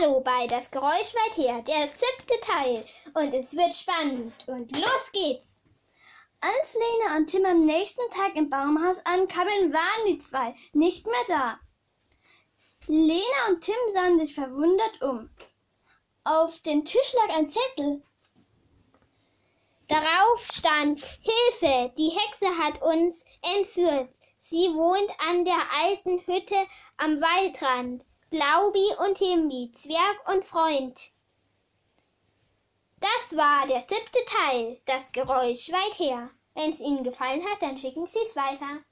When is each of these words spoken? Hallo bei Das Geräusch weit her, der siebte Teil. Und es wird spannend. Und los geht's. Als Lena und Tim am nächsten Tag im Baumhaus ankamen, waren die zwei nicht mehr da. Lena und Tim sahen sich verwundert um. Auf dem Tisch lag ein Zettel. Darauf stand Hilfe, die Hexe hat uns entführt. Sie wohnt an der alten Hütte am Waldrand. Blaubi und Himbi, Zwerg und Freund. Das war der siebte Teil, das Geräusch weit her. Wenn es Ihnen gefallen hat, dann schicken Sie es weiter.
Hallo 0.00 0.20
bei 0.20 0.46
Das 0.46 0.70
Geräusch 0.70 1.14
weit 1.14 1.36
her, 1.36 1.62
der 1.62 1.88
siebte 1.88 2.40
Teil. 2.40 2.84
Und 3.14 3.34
es 3.34 3.54
wird 3.54 3.74
spannend. 3.74 4.32
Und 4.46 4.74
los 4.76 5.12
geht's. 5.12 5.60
Als 6.40 6.74
Lena 6.74 7.16
und 7.16 7.26
Tim 7.26 7.44
am 7.44 7.66
nächsten 7.66 8.08
Tag 8.10 8.34
im 8.36 8.48
Baumhaus 8.48 9.04
ankamen, 9.04 9.72
waren 9.72 10.06
die 10.06 10.18
zwei 10.18 10.54
nicht 10.72 11.04
mehr 11.06 11.24
da. 11.28 11.60
Lena 12.86 13.48
und 13.48 13.60
Tim 13.62 13.74
sahen 13.92 14.18
sich 14.18 14.34
verwundert 14.34 15.02
um. 15.02 15.28
Auf 16.24 16.60
dem 16.60 16.84
Tisch 16.84 17.12
lag 17.14 17.36
ein 17.36 17.50
Zettel. 17.50 18.02
Darauf 19.88 20.46
stand 20.54 21.04
Hilfe, 21.04 21.92
die 21.98 22.10
Hexe 22.10 22.56
hat 22.56 22.80
uns 22.80 23.24
entführt. 23.42 24.16
Sie 24.38 24.72
wohnt 24.74 25.10
an 25.28 25.44
der 25.44 25.60
alten 25.82 26.20
Hütte 26.26 26.66
am 26.96 27.20
Waldrand. 27.20 28.04
Blaubi 28.30 28.94
und 29.04 29.18
Himbi, 29.18 29.72
Zwerg 29.72 30.28
und 30.32 30.44
Freund. 30.44 31.10
Das 33.00 33.36
war 33.36 33.66
der 33.66 33.80
siebte 33.80 34.24
Teil, 34.24 34.80
das 34.84 35.10
Geräusch 35.10 35.72
weit 35.72 35.98
her. 35.98 36.30
Wenn 36.54 36.70
es 36.70 36.78
Ihnen 36.78 37.02
gefallen 37.02 37.44
hat, 37.50 37.60
dann 37.60 37.76
schicken 37.76 38.06
Sie 38.06 38.20
es 38.20 38.36
weiter. 38.36 38.84